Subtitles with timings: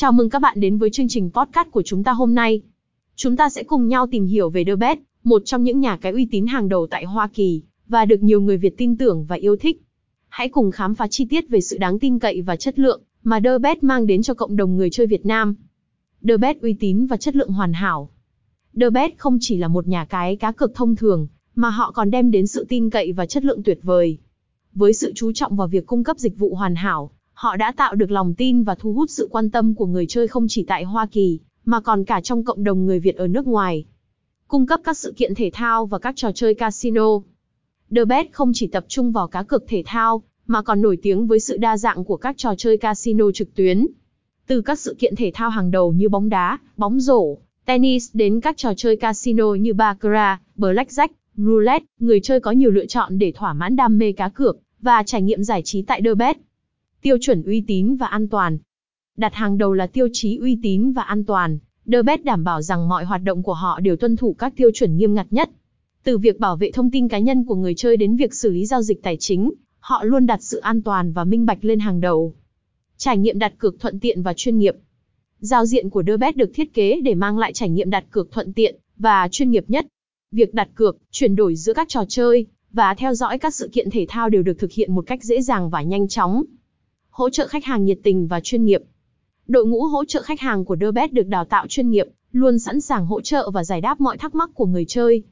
[0.00, 2.62] Chào mừng các bạn đến với chương trình podcast của chúng ta hôm nay.
[3.16, 4.76] Chúng ta sẽ cùng nhau tìm hiểu về The
[5.24, 8.40] một trong những nhà cái uy tín hàng đầu tại Hoa Kỳ, và được nhiều
[8.40, 9.82] người Việt tin tưởng và yêu thích.
[10.28, 13.40] Hãy cùng khám phá chi tiết về sự đáng tin cậy và chất lượng mà
[13.40, 13.50] The
[13.82, 15.54] mang đến cho cộng đồng người chơi Việt Nam.
[16.28, 18.10] The uy tín và chất lượng hoàn hảo.
[18.80, 22.30] The không chỉ là một nhà cái cá cược thông thường, mà họ còn đem
[22.30, 24.18] đến sự tin cậy và chất lượng tuyệt vời.
[24.74, 27.10] Với sự chú trọng vào việc cung cấp dịch vụ hoàn hảo,
[27.40, 30.28] họ đã tạo được lòng tin và thu hút sự quan tâm của người chơi
[30.28, 33.46] không chỉ tại Hoa Kỳ, mà còn cả trong cộng đồng người Việt ở nước
[33.46, 33.84] ngoài.
[34.48, 37.06] Cung cấp các sự kiện thể thao và các trò chơi casino.
[37.96, 41.26] The Bet không chỉ tập trung vào cá cược thể thao, mà còn nổi tiếng
[41.26, 43.86] với sự đa dạng của các trò chơi casino trực tuyến.
[44.46, 48.40] Từ các sự kiện thể thao hàng đầu như bóng đá, bóng rổ, tennis đến
[48.40, 53.32] các trò chơi casino như baccarat, blackjack, roulette, người chơi có nhiều lựa chọn để
[53.32, 56.36] thỏa mãn đam mê cá cược và trải nghiệm giải trí tại The Bet.
[57.02, 58.58] Tiêu chuẩn uy tín và an toàn.
[59.16, 61.58] Đặt hàng đầu là tiêu chí uy tín và an toàn.
[61.92, 64.70] The Best đảm bảo rằng mọi hoạt động của họ đều tuân thủ các tiêu
[64.74, 65.50] chuẩn nghiêm ngặt nhất.
[66.04, 68.66] Từ việc bảo vệ thông tin cá nhân của người chơi đến việc xử lý
[68.66, 72.00] giao dịch tài chính, họ luôn đặt sự an toàn và minh bạch lên hàng
[72.00, 72.34] đầu.
[72.96, 74.74] Trải nghiệm đặt cược thuận tiện và chuyên nghiệp.
[75.38, 78.32] Giao diện của The Best được thiết kế để mang lại trải nghiệm đặt cược
[78.32, 79.86] thuận tiện và chuyên nghiệp nhất.
[80.32, 83.90] Việc đặt cược, chuyển đổi giữa các trò chơi và theo dõi các sự kiện
[83.90, 86.44] thể thao đều được thực hiện một cách dễ dàng và nhanh chóng.
[87.20, 88.82] Hỗ trợ khách hàng nhiệt tình và chuyên nghiệp.
[89.46, 92.80] Đội ngũ hỗ trợ khách hàng của Derbet được đào tạo chuyên nghiệp, luôn sẵn
[92.80, 95.22] sàng hỗ trợ và giải đáp mọi thắc mắc của người chơi.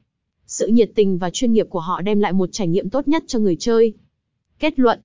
[0.46, 3.24] Sự nhiệt tình và chuyên nghiệp của họ đem lại một trải nghiệm tốt nhất
[3.26, 3.92] cho người chơi.
[4.58, 5.00] Kết luận.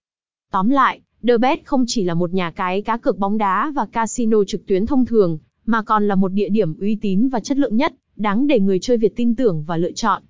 [0.51, 4.43] Tóm lại, Derbet không chỉ là một nhà cái cá cược bóng đá và casino
[4.47, 7.77] trực tuyến thông thường, mà còn là một địa điểm uy tín và chất lượng
[7.77, 10.23] nhất, đáng để người chơi Việt tin tưởng và lựa chọn.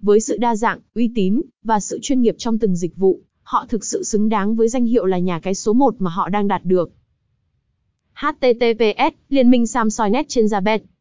[0.00, 3.66] Với sự đa dạng, uy tín và sự chuyên nghiệp trong từng dịch vụ, họ
[3.68, 6.48] thực sự xứng đáng với danh hiệu là nhà cái số 1 mà họ đang
[6.48, 6.90] đạt được.
[8.14, 10.78] HTTPS, Liên minh Samsung Net trên Zabet